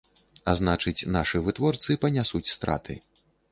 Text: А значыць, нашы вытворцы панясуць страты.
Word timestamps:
А 0.51 0.55
значыць, 0.61 1.07
нашы 1.17 1.43
вытворцы 1.49 1.99
панясуць 2.07 2.45
страты. 2.57 3.01